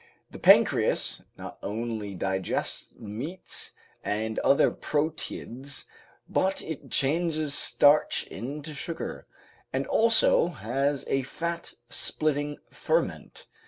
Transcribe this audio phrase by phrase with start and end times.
[0.31, 3.73] The pancreas not alone digests the meats
[4.03, 5.85] and other proteids,
[6.27, 9.27] but it changes starch into sugar,
[9.71, 13.45] and also has a fat splitting ferment.